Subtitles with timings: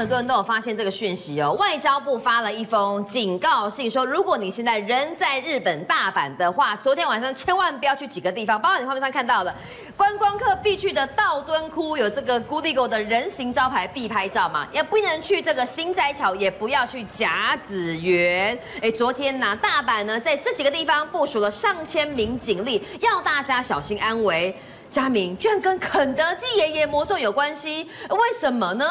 [0.00, 1.52] 很多人都有发现这个讯息哦。
[1.58, 9.54] 外交部发了一封警告信，说如果你现在人在日本大阪的话，昨天晚上千万不要去几个地方，包括你画面上看到的
[9.94, 18.58] 观光客必去的道顿窟，有这个 Goodigo 的人形招牌必拍照嘛，也不能去这个心斋桥，也不要去甲子园。
[18.80, 24.56] 哎，昨天呢，大阪呢在这几个地方部署了上千名警力，要大家小心安危。
[24.90, 28.84] 佳明居然跟肯德基爷爷魔咒有关系，为什么呢？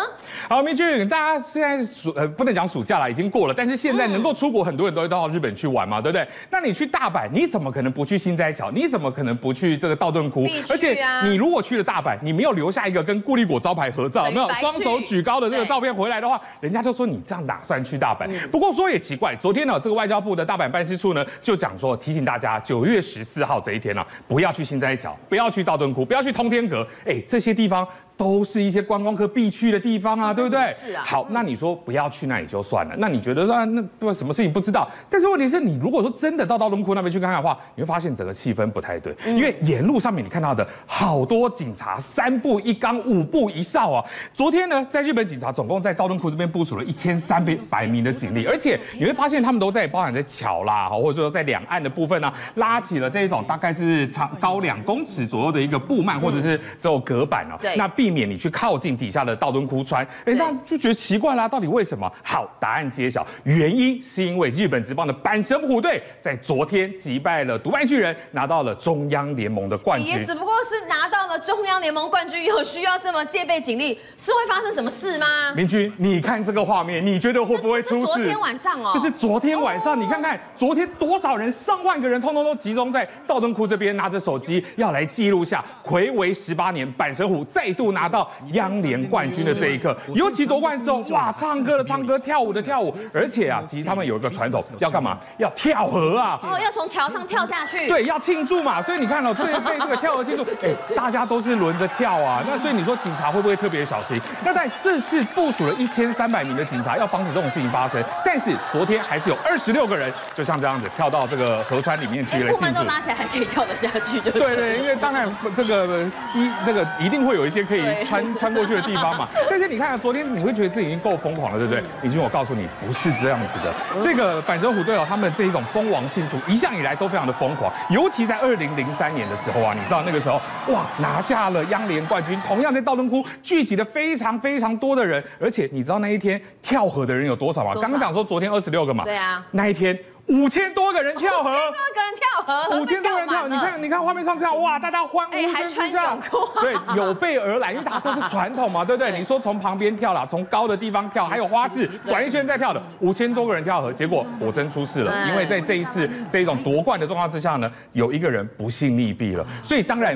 [0.48, 6.25] 好，明俊，大家现在暑呃不能讲暑假了，已经过了，但是现在能够出国，很多人都会到日本去玩嘛，对不对？
[6.49, 8.72] 那你去大阪，你怎么可能不去新斋桥？
[8.72, 10.48] 你怎么可能不去这个道顿窟？
[10.70, 18.30] 而且你如果去了大阪，你没有留下一个跟固力果招牌合照，没有双手举高的这个照片回来的话，人家就说你这样哪算去大阪？
[18.50, 27.88] 不过说也奇怪，昨天呢，这个外交部的大阪办事处呢就讲说，提醒大家九月十四号这一天呢，不要去新斋桥，不要去道顿不要去通天阁，哎，这些地方。
[28.20, 30.70] 都是一些观光客必去的地方啊，对不对？
[30.72, 31.02] 是啊。
[31.08, 32.94] 好，那你说不要去那也就算了。
[32.98, 34.86] 那你觉得说、啊、那不什么事情不知道？
[35.09, 44.03] 但是问题是你如果说真的到道顿窟那边去看看的话，你会发现整个气氛不太对，因为沿路上面你看到的好多警察，三步一岗，五步一哨啊。
[44.33, 57.56] 昨天呢，在日本警察总共在道顿窟这边部署了一千三百名的警力，而且你会发现他们都在包含在桥啦，或者说在两岸的部分呢、啊，拉起了这一种大概是长高两公尺左右的一个布幔或者是这种隔板啊。
[57.61, 57.78] 对。
[57.78, 62.11] 那避免你去靠近底下的道敦窟川，哎，那就觉得奇怪啦，到底为什么？
[62.23, 70.13] 好，答案揭晓，原因是因为日本职棒的阪神虎队在昨天击败了独卖巨人，拿到了中央联盟的冠军。
[70.13, 73.99] 也只不过是拿到了中央联盟冠军，有需要这么戒备警力？
[74.17, 75.53] 是会发生什么事吗？
[75.55, 78.05] 明君，你看这个画面，你觉得会不会出事？
[78.05, 88.30] 昨天晚上哦，就是昨天晚上，你看看昨天多少人，上万个人，通通都集中在道敦窟这边，拿着手机要来记录下睽违十八年阪神虎再度拿到。
[88.52, 95.17] 央联冠军的这一刻，尤其夺冠之后，哇，唱歌的唱歌，跳舞的跳舞，而且啊，其实他们有一个传统，要干嘛？
[95.38, 96.39] 要跳河啊！
[96.42, 97.88] 哦，要从桥上跳下去。
[97.88, 98.81] 对，要庆祝嘛。
[98.81, 102.43] 所以你看哦，对对，这个跳河庆祝， 哎，大家都是轮着跳啊。
[102.48, 104.20] 那所以你说警察会不会特别小心？
[104.43, 108.04] 那在这次部署了一千三百名的警察，要防止这种事情发生。
[108.26, 112.55] 但是昨天还是有二十六个人，就像这样子跳到这个河川里面去了庆祝。
[112.58, 114.55] 部门都拉起来还可以跳得下去，对不对？
[114.55, 118.36] 对对，因为当然这个机这个一定会有一些可以穿。
[118.36, 121.83] 穿过去的地方嘛， 但是你看啊，昨天你会觉得这已经够疯狂了，对不对？
[122.02, 123.73] 李军，我告诉你，不是这样子的。
[124.04, 137.72] 这个板神虎队哦，他们这一种蜂王庆祝，一向以来都非常的疯狂，尤其在二零零三年的时候啊，你知道那个时候哇，拿下了央联冠军，同样在道顿窟聚集了非常非常多的人，而且你知道那一天跳河的人有多少吗？
[137.75, 139.98] 刚刚讲说昨天二十六个嘛，对啊，那一天。
[140.30, 146.16] 五千多个人跳河，五千多个人跳河，五千多个人跳，你看，你看画面上这样，哇，大家欢呼声之下，
[146.62, 149.12] 对，有备而来，因为大家都是传统嘛，对不对？
[149.18, 160.16] 你说从旁边跳啦，从高的地方跳，还有花式转一圈再跳的，五千多个人跳河，结果果真出事了，因为在这一次这一种夺冠的状况之下呢，有一个人不幸溺毙了，所以当然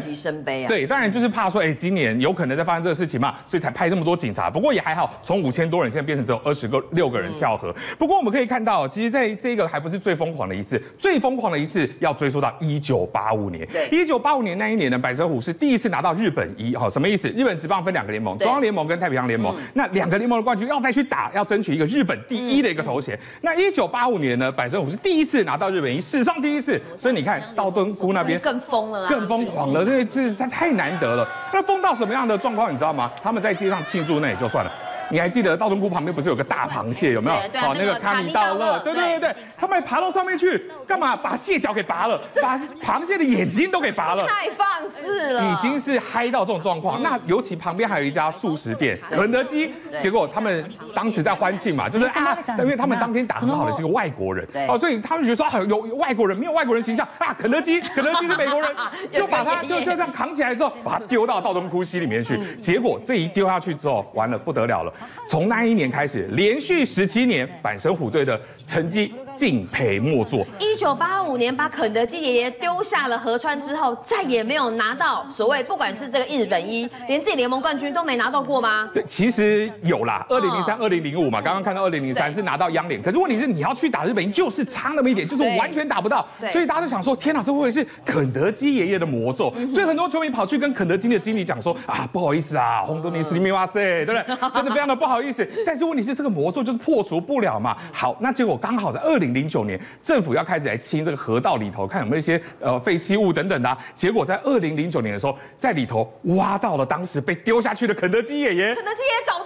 [0.68, 4.48] 对，当然就是怕说，哎，今年有可能再发生这个事情嘛，所以才派这么多警察。
[4.50, 7.74] 不过也还好，从五千多人现在变成只有二十个六个人跳河。
[7.98, 10.82] 不过我们可以看到，其实在这个还不是最疯狂的一次。
[11.00, 13.66] 最疯狂的一次要追溯到一九八五年。
[13.72, 17.30] 对，一九八五年那一年呢，阪神虎是第一次拿到日本一，哈，什么意思？
[17.30, 19.56] 日本职棒分两个联盟，中央联盟跟太平洋联盟。
[19.74, 23.18] 那两个联盟的冠军要再去打，要争取一个日本第一的一个头衔。
[23.42, 26.80] 那一九八五年呢，阪神虎是第一次拿到日本一，史上第一次。
[26.96, 31.28] 所以你看，道敦窟那边更疯了，更疯狂了，这这实在太难得了。
[31.54, 33.12] 那疯到什么样的状况，你知道吗？
[33.22, 34.72] 他们在街上庆祝，那也就算了。
[35.14, 37.62] 你还记得道东窟旁边不是有个大螃蟹，有没有？
[37.62, 40.58] 好，那个卡尼道乐，对对对对，他们爬到上面去
[40.88, 41.16] 干嘛？
[41.16, 47.00] 把蟹脚给拔了， 把螃蟹的眼睛都给拔了，太放肆了，已经是嗨到这种状况。
[47.04, 49.72] 那尤其旁边还有一家速食店，肯德基。
[50.02, 58.72] 结果他们当时在欢庆嘛，就是啊，因为他们当天打很好的是个外国人，哦，所以他们觉得说啊，有外国人没有外国人形象啊，肯德基， 肯德基是美国人，
[59.14, 62.40] 就把他就就这样扛起来之后，把他丢到道东窟溪里面去。
[62.56, 64.92] 结果这一丢下去之后，完了不得了了。
[65.28, 70.46] 从那一年开始，连续十七年，阪神虎队的成绩敬陪末座。
[70.60, 78.90] 一九八五年把肯德基爷爷丢下了河川之后，再也没有拿到所谓不管是这个日本一，连自己联盟冠军都没拿到过吗？
[78.94, 86.28] 对，其实有啦，二零零三、二零零五嘛，刚刚看到二零零三是拿到央联，可是问题是你要去打日本一，就是差那么一点，就是完全打不到。
[86.52, 89.54] 所以大家都想说，天哪，这会不会是肯德基爷爷的魔咒？
[89.74, 94.24] 所以很多球迷跑去跟肯德基的经理讲说啊，不好意思啊，红豆尼斯里米哇塞，对不对？
[94.54, 95.48] 真的非常的不好意思。
[95.66, 97.78] 但是问题是这个魔咒就是破除不了嘛。
[97.92, 108.74] 好，那结果刚好在二零零九年，政府要开始来清这个河道里头，看有没有一些呃废弃物等等的、结果在二零零九年的时候，在里头挖到了当时被丢下去的肯德基爷爷。
[108.74, 109.43] 肯德基爷爷找。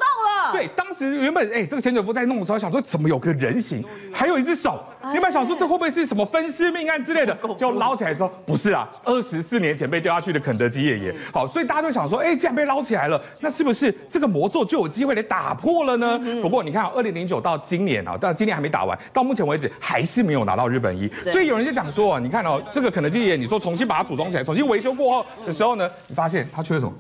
[0.52, 3.84] 对，当时原本哎，这个潜水夫在弄的时候，想说怎么有个人形，
[4.14, 4.84] 还有一只手，
[5.14, 11.16] 原本想说这会不会是什么分尸命案之类的，就捞起来之后，不是啊，二十四年前被丢下去的肯德基爷爷。
[11.32, 16.20] 好，所以大家都想说，哎，既然被捞起来了，那是不是这个魔咒就有机会来打破了呢？
[16.42, 21.10] 不过你看，二零零九到今年啊，到今年还没打完，到目前为止还是没有拿到日本一。
[21.32, 26.94] 所以有人就讲说，你看哦，这个肯德基爷爷，你说重新把它组装起来，重新维修过后的时候呢，你发现它缺什么？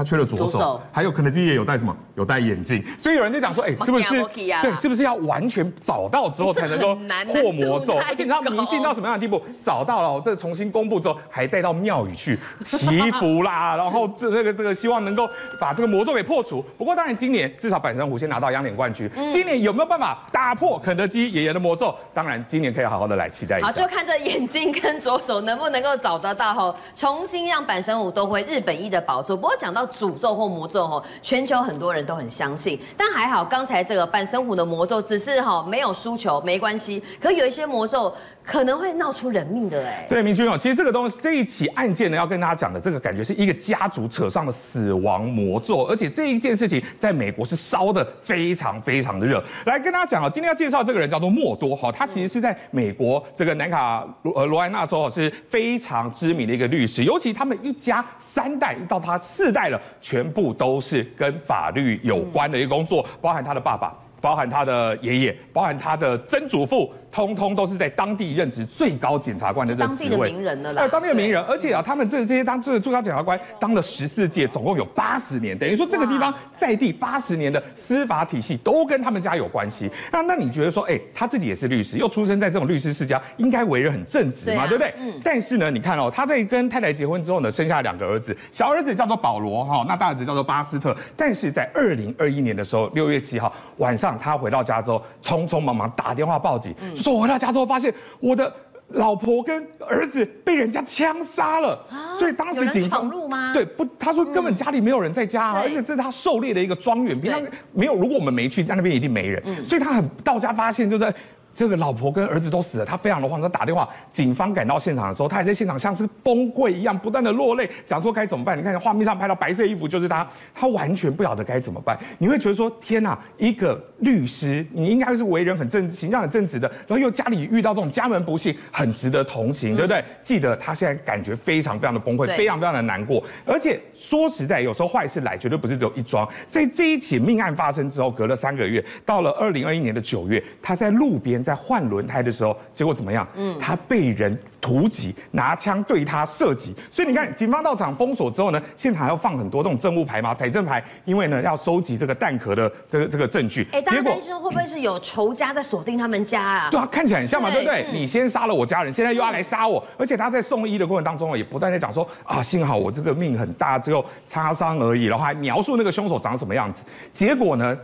[0.00, 1.94] 他缺了左手，还有肯德基也有戴什么？
[2.14, 4.24] 有戴眼镜，所以有人就讲说，哎、欸，是不是？
[4.34, 6.94] 对，是不是要完全找到之后才能够
[7.30, 7.98] 破魔咒？
[7.98, 9.42] 而且你知道迷信到什么样的地步？
[9.62, 16.64] 找到了，这重新公布之后，还带到庙宇去祈福啦， 然后这这个这个希望能够把这个魔咒给破除。
[16.78, 21.94] 不过当然，今年至少板神虎先拿到央联冠军，嗯、今年有没有办法打破肯德基爷爷的魔咒？
[22.14, 23.66] 当然，今年可以好好的来期待一下。
[23.66, 29.36] 好，就看这眼睛跟左手能不能够找得到吼，重新让板神虎夺回日本一的宝座。
[29.36, 38.12] 不过讲到诅咒或魔咒吼，全球很多人都很相信，但还好刚才这个半身虎的魔咒只是哈没有输球没关系，可有一些魔咒
[38.44, 40.06] 可能会闹出人命的哎。
[40.08, 49.42] 对，明君哦，其实这个东西这一起案件呢，要跟大家讲的这个感觉是一个家族扯上的死亡魔咒，而且这一件事情在美国是烧得非常非常的热。
[49.64, 60.50] 来跟大家讲啊，今天要介绍这个人叫做默多哈，他其实是在美国这个南卡罗呃罗来纳州是非常知名的一个律师，尤其他们一家三代到他四代了，全部。
[60.60, 66.92] 都是跟法律有关的一个工作，包含他的爸爸，包含他的爷爷，包含他的曾祖父。
[67.12, 70.88] 通通都是在当地任职最高检察官的这个职位，当地的名人了啦。
[70.88, 79.90] 当地的名人，而且啊，他们这这些当这个最高检察官当了十四届，总共有八十年，等于说这个地方在地八十年的司法体系都跟他们家有关系。
[80.12, 84.94] 那那你觉得说，哎，他自己也是律师，又出生在这种律师世家，应该为人很正直嘛，对不对？
[84.98, 85.20] 嗯。
[85.24, 90.96] 但是呢，你看哦，他在跟太太结婚之后呢，生下两个儿子，小儿子叫做保罗哈，那大儿子叫做巴斯特。
[91.16, 96.72] 但是在二零二一年的时候，六月七号晚上，他回到家之后，匆匆忙忙打电话报警。
[96.94, 98.52] 说我回到家之后发现我的
[98.88, 101.86] 老婆跟儿子被人家枪杀了，
[102.18, 103.52] 所以当时警方闯入吗？
[103.54, 107.40] 对，不，他说根本家里没有人在家，而且这是他狩猎的一个庄园，平常
[107.72, 107.94] 没有。
[107.94, 111.14] 如果我们没去，在那边一定没人，所以他很到家发现就是。
[111.52, 118.56] 这个老婆跟儿子都死了，他非常的慌，他打电话，警方赶到现场的时候，他还在现场像是崩溃一样，不断的落泪，讲说该怎么办。
[118.56, 121.98] 你看画面上拍到白色衣服就是他，他完全不晓得该怎么办。
[122.18, 130.02] 你会觉得说，天哪，一个律师，你应该是为人很正直，形象很正直的，然后又家里遇到这种家门不幸，很值得同情，对不对？
[130.22, 133.22] 记得他现在感觉非常非常的崩溃，非常非常的难过。
[133.44, 136.28] 而且说实在，有时候坏事来绝对不是只有一桩。
[136.48, 141.39] 在这一起命案发生之后，隔了三个月，到了二零二一年的九月，他在路边。
[141.42, 143.26] 在换轮胎的时候，结果怎么样？
[143.34, 146.74] 嗯，他被人突击，拿枪对他射击。
[146.90, 153.66] 所以你看，警方到场封锁之后呢，现场还要放很多这种证物牌嘛，财政牌，因为呢要收集这个弹壳的这个这个证据。
[153.72, 156.68] 哎，大家担心会不会是 有仇家在锁定他们家啊？
[156.70, 157.86] 对啊，看起来很像嘛，对不对？
[157.92, 166.84] 你先杀了我家人，现在又要来杀我，而且他在送医的过程当中也不断在讲说啊，幸好我这个命很大，只有擦伤而已，然后还描述那个凶手长什么样子。
[167.12, 167.76] 结果呢？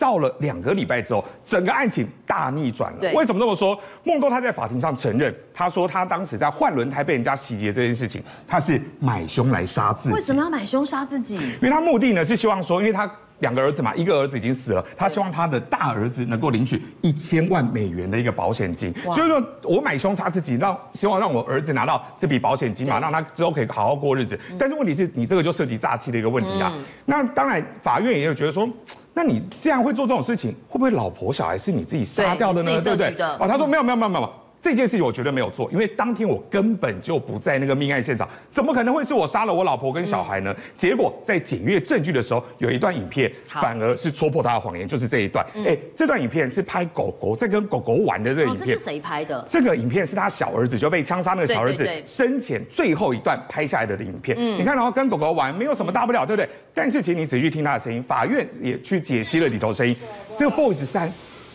[0.00, 3.12] 到了两个礼拜之后，整个案情大逆转了。
[3.12, 3.78] 为什么这么说？
[4.02, 10.14] 孟多他在法庭上承认，他说他当时在换轮胎被人家袭击这件事情，他是买凶来杀自己。
[10.14, 11.36] 为什么要买凶杀自己？
[11.36, 13.08] 因为他目的呢是希望说，因为他。
[13.40, 24.38] 两个儿子嘛，一个儿子已经死了，他希望他的大儿子能够领取一千万美元的一个保险金，哇所以说我买凶杀自己，让希望让我儿子拿到这笔保险金嘛，让他之后可以好好过日子。
[24.58, 26.72] 但是问题是你这个就涉及诈欺的一个问题啊。
[26.76, 28.68] 嗯、那当然法院也有觉得说，
[29.14, 32.70] 那你既然会做这种事情，会不会老婆小孩是你自己杀掉的呢？
[32.82, 33.26] 对，对不对？
[33.38, 34.32] 哦，他说没有没有没有没有。
[34.62, 40.54] 这件事情我绝对没有做，因为当天我根本就不在那个命案现场，怎么可能会是我杀了我老婆跟小孩呢？
[40.76, 45.44] 结果在检阅证据的时候，有一段影片反而是戳破他的谎言，就是这一段。
[45.66, 48.66] 哎，这段影片是拍狗狗在跟狗狗玩的这个影片。
[48.66, 49.42] 这是谁拍的？
[49.48, 54.36] 这个影片是他小儿子就被枪杀那个小儿子生前最后一段拍下来的影片。
[54.38, 56.48] 你看，然后跟狗狗玩没有什么大不了，对不对？
[56.74, 59.96] 但是请你仔细听他的声音，法院也去解析了里头声音，
[60.38, 61.10] 这个 voice 三。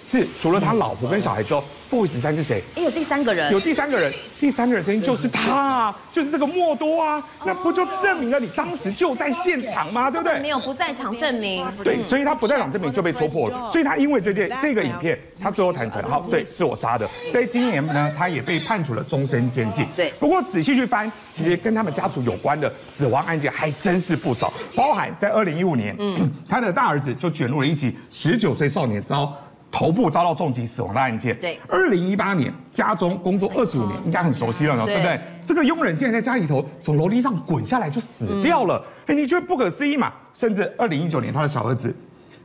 [0.10, 2.62] 是除了他老婆跟小孩之后，Boys 三是谁？
[2.76, 10.12] 哎，有第三个人，有第三个人，第三个人声音就是他，啊，就是这个默多啊，那不就证明了你当时就在现场吗？
[10.12, 10.40] 对不对？
[10.40, 11.66] 没有不在场证明。
[11.84, 13.70] 对，所以他不在场证明就被戳破了。
[13.72, 17.10] 所以他因为这件这个影片，他最后坦诚，好，对，是我杀的。
[17.34, 19.86] 在今年呢，他也被判处了终身监禁。
[19.96, 29.36] 对，不过仔细去翻，其实跟他们家族有关的死亡案件还真是不少，包含在二零一五年，嗯，他的大儿子就卷入了一起十九岁少年遭。
[29.76, 31.38] 头部遭到重击死亡的案件。
[31.38, 35.20] 对，二零一八年家中工作二十五年，应该很熟悉了呢，对不对？
[35.46, 40.14] 这个佣人竟然在家里头从楼梯上滚下来就死掉了，哎，你觉得不可思议嘛？
[40.34, 41.94] 甚至二零一九年他的小儿子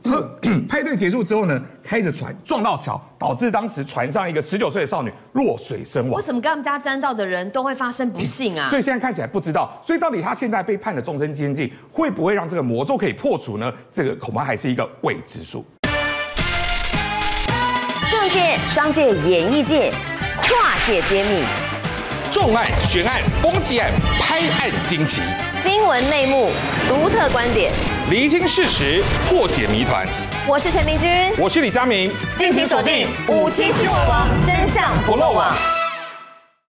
[0.67, 6.17] 派对结束之后呢，开着船撞到桥，导致当时船上一个十九岁的少女落水身亡。
[6.17, 8.67] 为什么跟他们家沾到的人都会发生不幸啊？
[8.69, 13.73] 所以现在看起来不知道，所以到底他现在被判了终身监禁，会不会让这个魔咒可以破除呢？
[13.89, 15.65] 这个恐怕还是一个未知数。
[18.31, 19.91] 政界、商界、演艺界，
[20.37, 21.43] 跨界揭秘，
[22.31, 23.89] 重案、悬案、攻击案、
[24.21, 25.21] 拍案惊奇，
[25.61, 26.49] 新闻内幕，
[26.87, 27.73] 独特观点，
[28.09, 30.07] 厘清事实，破解谜团。
[30.47, 35.53] 我是陈明君，我是李佳明，敬请锁定五七新闻网，真相不漏网。